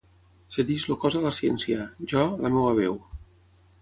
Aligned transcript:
Cedeix 0.53 0.85
el 0.93 0.97
cos 1.03 1.17
a 1.19 1.21
la 1.27 1.33
ciència, 1.39 1.85
jo, 2.15 2.25
la 2.47 2.53
meva 2.57 2.77
veu 2.81 2.99